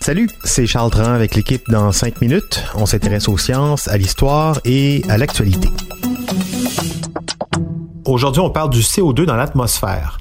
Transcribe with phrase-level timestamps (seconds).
[0.00, 2.64] Salut, c'est Charles Dran avec l'équipe dans 5 minutes.
[2.74, 5.68] On s'intéresse aux sciences, à l'histoire et à l'actualité.
[8.04, 10.18] Aujourd'hui, on parle du CO2 dans l'atmosphère.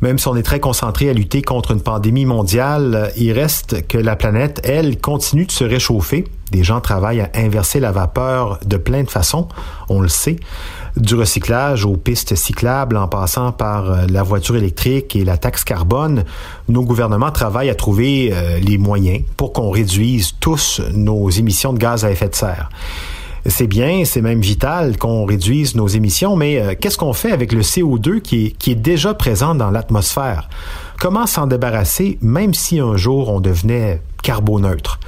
[0.00, 3.98] Même si on est très concentré à lutter contre une pandémie mondiale, il reste que
[3.98, 6.24] la planète, elle, continue de se réchauffer.
[6.50, 9.46] Des gens travaillent à inverser la vapeur de plein de façons,
[9.88, 10.40] on le sait
[10.98, 15.64] du recyclage aux pistes cyclables en passant par euh, la voiture électrique et la taxe
[15.64, 16.24] carbone,
[16.68, 21.78] nos gouvernements travaillent à trouver euh, les moyens pour qu'on réduise tous nos émissions de
[21.78, 22.68] gaz à effet de serre.
[23.46, 27.52] C'est bien, c'est même vital qu'on réduise nos émissions, mais euh, qu'est-ce qu'on fait avec
[27.52, 30.48] le CO2 qui est, qui est déjà présent dans l'atmosphère?
[30.98, 34.98] Comment s'en débarrasser même si un jour on devenait carboneutre?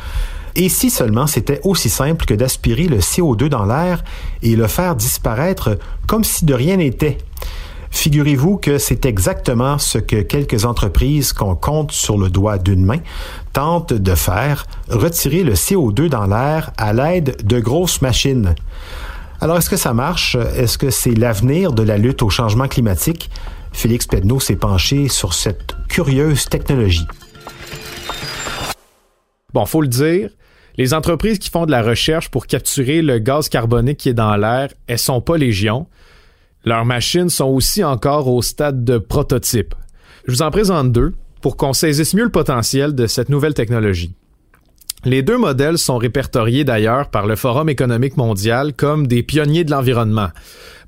[0.57, 4.03] Et si seulement c'était aussi simple que d'aspirer le CO2 dans l'air
[4.43, 7.19] et le faire disparaître comme si de rien n'était.
[7.91, 13.01] Figurez-vous que c'est exactement ce que quelques entreprises qu'on compte sur le doigt d'une main
[13.53, 18.55] tentent de faire, retirer le CO2 dans l'air à l'aide de grosses machines.
[19.41, 20.37] Alors, est-ce que ça marche?
[20.55, 23.31] Est-ce que c'est l'avenir de la lutte au changement climatique?
[23.73, 27.07] Félix Pedneau s'est penché sur cette curieuse technologie.
[29.53, 30.31] Bon, faut le dire,
[30.77, 34.37] les entreprises qui font de la recherche pour capturer le gaz carbonique qui est dans
[34.37, 35.87] l'air, elles sont pas légion.
[36.65, 39.75] Leurs machines sont aussi encore au stade de prototype.
[40.27, 44.15] Je vous en présente deux pour qu'on saisisse mieux le potentiel de cette nouvelle technologie.
[45.05, 49.71] Les deux modèles sont répertoriés d'ailleurs par le Forum économique mondial comme des pionniers de
[49.71, 50.29] l'environnement.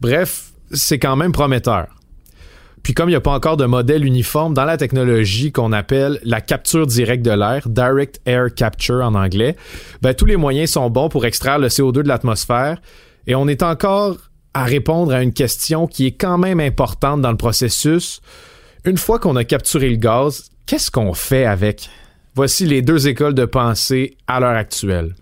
[0.00, 1.86] Bref, c'est quand même prometteur.
[2.82, 6.18] Puis comme il n'y a pas encore de modèle uniforme dans la technologie qu'on appelle
[6.24, 9.56] la capture directe de l'air, Direct Air Capture en anglais,
[10.00, 12.80] ben, tous les moyens sont bons pour extraire le CO2 de l'atmosphère
[13.26, 14.16] et on est encore
[14.54, 18.20] à répondre à une question qui est quand même importante dans le processus.
[18.84, 21.88] Une fois qu'on a capturé le gaz, qu'est-ce qu'on fait avec?
[22.34, 25.14] Voici les deux écoles de pensée à l'heure actuelle.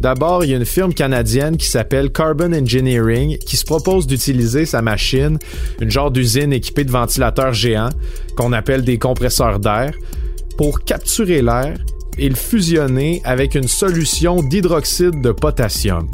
[0.00, 4.64] D'abord, il y a une firme canadienne qui s'appelle Carbon Engineering qui se propose d'utiliser
[4.64, 5.38] sa machine,
[5.80, 7.90] une genre d'usine équipée de ventilateurs géants
[8.36, 9.92] qu'on appelle des compresseurs d'air,
[10.56, 11.74] pour capturer l'air
[12.16, 16.08] et le fusionner avec une solution d'hydroxyde de potassium.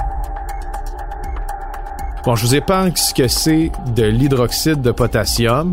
[2.24, 5.72] Bon, je vous épargne ce que c'est de l'hydroxyde de potassium,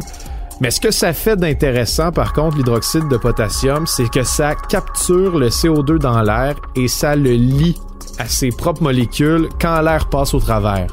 [0.59, 5.39] mais ce que ça fait d'intéressant, par contre, l'hydroxyde de potassium, c'est que ça capture
[5.39, 7.77] le CO2 dans l'air et ça le lie
[8.17, 10.87] à ses propres molécules quand l'air passe au travers.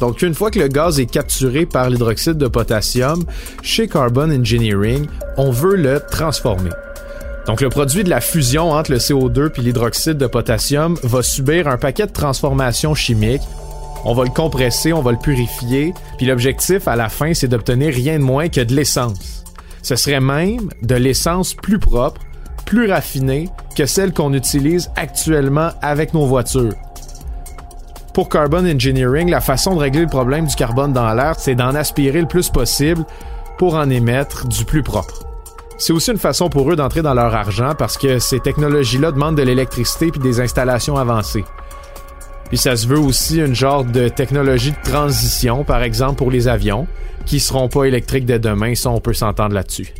[0.00, 3.24] Donc, une fois que le gaz est capturé par l'hydroxyde de potassium,
[3.62, 5.06] chez Carbon Engineering,
[5.38, 6.70] on veut le transformer.
[7.46, 11.68] Donc, le produit de la fusion entre le CO2 et l'hydroxyde de potassium va subir
[11.68, 13.42] un paquet de transformations chimiques.
[14.04, 17.94] On va le compresser, on va le purifier, puis l'objectif à la fin, c'est d'obtenir
[17.94, 19.44] rien de moins que de l'essence.
[19.82, 22.20] Ce serait même de l'essence plus propre,
[22.66, 26.74] plus raffinée que celle qu'on utilise actuellement avec nos voitures.
[28.14, 31.74] Pour Carbon Engineering, la façon de régler le problème du carbone dans l'air, c'est d'en
[31.74, 33.04] aspirer le plus possible
[33.58, 35.26] pour en émettre du plus propre.
[35.76, 39.36] C'est aussi une façon pour eux d'entrer dans leur argent parce que ces technologies-là demandent
[39.36, 41.44] de l'électricité puis des installations avancées.
[42.48, 46.48] Puis ça se veut aussi une genre de technologie de transition, par exemple pour les
[46.48, 46.86] avions,
[47.26, 49.92] qui seront pas électriques dès demain, ça on peut s'entendre là-dessus.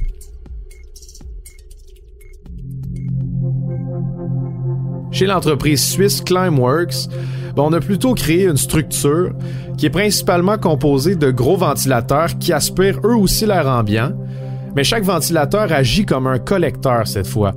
[5.16, 7.08] Chez l'entreprise suisse Climeworks,
[7.56, 9.32] ben, on a plutôt créé une structure
[9.78, 14.12] qui est principalement composée de gros ventilateurs qui aspirent eux aussi l'air ambiant,
[14.74, 17.54] mais chaque ventilateur agit comme un collecteur cette fois.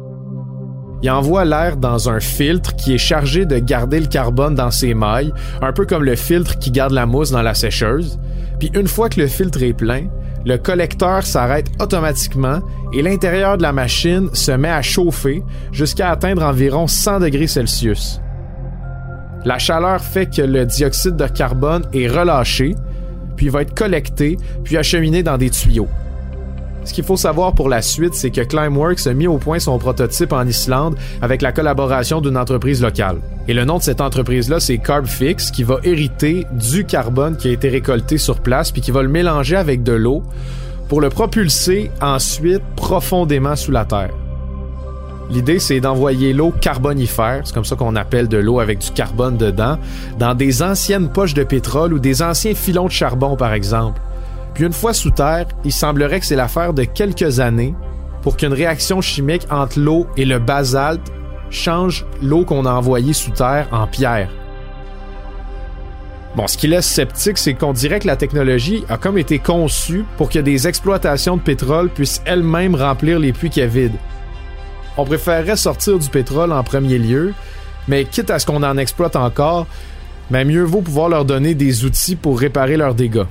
[1.03, 4.93] Il envoie l'air dans un filtre qui est chargé de garder le carbone dans ses
[4.93, 8.21] mailles, un peu comme le filtre qui garde la mousse dans la sécheuse.
[8.57, 10.07] Puis une fois que le filtre est plein,
[10.45, 12.61] le collecteur s'arrête automatiquement
[12.93, 18.21] et l'intérieur de la machine se met à chauffer jusqu'à atteindre environ 100 degrés Celsius.
[19.45, 22.75] La chaleur fait que le dioxyde de carbone est relâché,
[23.35, 25.87] puis va être collecté, puis acheminé dans des tuyaux.
[26.85, 29.77] Ce qu'il faut savoir pour la suite, c'est que Climeworks a mis au point son
[29.77, 33.17] prototype en Islande avec la collaboration d'une entreprise locale.
[33.47, 37.51] Et le nom de cette entreprise-là, c'est Carbfix, qui va hériter du carbone qui a
[37.51, 40.23] été récolté sur place, puis qui va le mélanger avec de l'eau
[40.87, 44.13] pour le propulser ensuite profondément sous la terre.
[45.29, 49.37] L'idée, c'est d'envoyer l'eau carbonifère, c'est comme ça qu'on appelle de l'eau avec du carbone
[49.37, 49.77] dedans,
[50.17, 54.01] dans des anciennes poches de pétrole ou des anciens filons de charbon, par exemple.
[54.59, 57.73] Une fois sous terre, il semblerait que c'est l'affaire de quelques années
[58.21, 61.13] pour qu'une réaction chimique entre l'eau et le basalte
[61.49, 64.29] change l'eau qu'on a envoyée sous terre en pierre.
[66.35, 70.03] Bon, ce qui laisse sceptique, c'est qu'on dirait que la technologie a comme été conçue
[70.17, 73.95] pour que des exploitations de pétrole puissent elles-mêmes remplir les puits qui vides.
[74.97, 77.33] On préférerait sortir du pétrole en premier lieu,
[77.87, 79.67] mais quitte à ce qu'on en exploite encore,
[80.29, 83.25] mais mieux vaut pouvoir leur donner des outils pour réparer leurs dégâts.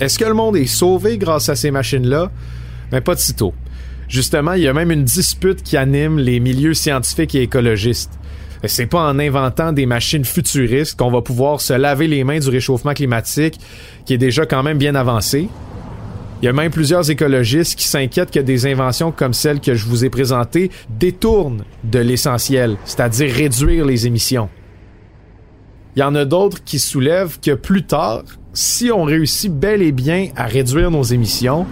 [0.00, 2.30] Est-ce que le monde est sauvé grâce à ces machines-là?
[2.92, 3.52] Ben pas de sitôt.
[4.08, 8.12] Justement, il y a même une dispute qui anime les milieux scientifiques et écologistes.
[8.64, 12.48] C'est pas en inventant des machines futuristes qu'on va pouvoir se laver les mains du
[12.48, 13.58] réchauffement climatique,
[14.04, 15.48] qui est déjà quand même bien avancé.
[16.40, 19.84] Il y a même plusieurs écologistes qui s'inquiètent que des inventions comme celles que je
[19.84, 24.48] vous ai présentées détournent de l'essentiel, c'est-à-dire réduire les émissions.
[25.96, 28.22] Il y en a d'autres qui soulèvent que plus tard,
[28.52, 31.66] si on réussit bel et bien à réduire nos émissions,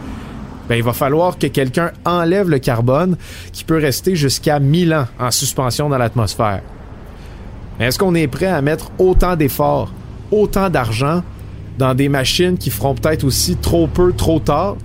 [0.69, 3.17] ben, il va falloir que quelqu'un enlève le carbone
[3.53, 6.63] qui peut rester jusqu'à 1000 ans en suspension dans l'atmosphère.
[7.79, 9.93] Est-ce qu'on est prêt à mettre autant d'efforts,
[10.31, 11.23] autant d'argent
[11.79, 14.77] dans des machines qui feront peut-être aussi trop peu, trop tard?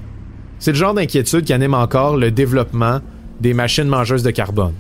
[0.59, 2.99] C'est le genre d'inquiétude qui anime encore le développement
[3.39, 4.73] des machines mangeuses de carbone.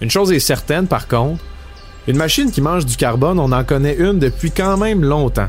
[0.00, 1.42] Une chose est certaine, par contre,
[2.08, 5.48] une machine qui mange du carbone, on en connaît une depuis quand même longtemps.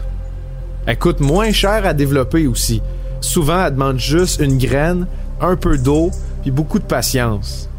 [0.86, 2.82] Elle coûte moins cher à développer aussi.
[3.20, 5.08] Souvent, elle demande juste une graine,
[5.40, 6.12] un peu d'eau,
[6.42, 7.70] puis beaucoup de patience.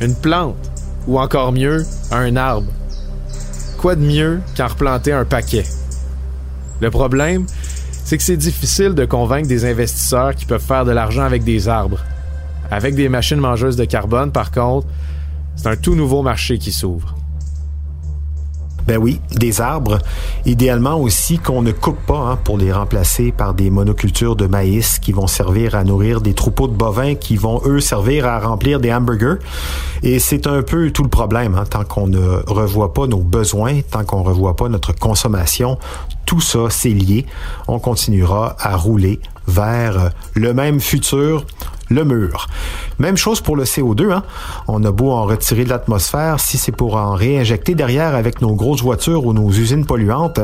[0.00, 0.70] Une plante,
[1.06, 2.70] ou encore mieux, un arbre.
[3.78, 5.64] Quoi de mieux qu'en replanter un paquet?
[6.80, 7.46] Le problème,
[8.04, 11.68] c'est que c'est difficile de convaincre des investisseurs qui peuvent faire de l'argent avec des
[11.68, 12.04] arbres.
[12.70, 14.86] Avec des machines mangeuses de carbone, par contre,
[15.56, 17.17] c'est un tout nouveau marché qui s'ouvre.
[18.88, 19.98] Ben oui, des arbres.
[20.46, 24.98] Idéalement aussi qu'on ne coupe pas hein, pour les remplacer par des monocultures de maïs
[24.98, 28.80] qui vont servir à nourrir des troupeaux de bovins qui vont eux servir à remplir
[28.80, 29.40] des hamburgers.
[30.02, 31.54] Et c'est un peu tout le problème.
[31.54, 35.76] Hein, tant qu'on ne revoit pas nos besoins, tant qu'on ne revoit pas notre consommation,
[36.24, 37.26] tout ça, c'est lié.
[37.66, 41.44] On continuera à rouler vers le même futur
[41.88, 42.48] le mur.
[42.98, 44.12] Même chose pour le CO2.
[44.12, 44.22] Hein?
[44.66, 48.54] On a beau en retirer de l'atmosphère, si c'est pour en réinjecter derrière avec nos
[48.54, 50.40] grosses voitures ou nos usines polluantes,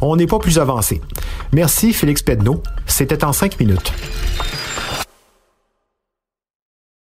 [0.00, 1.00] on n'est pas plus avancé.
[1.52, 2.62] Merci Félix Pedneau.
[2.86, 3.92] C'était en cinq minutes.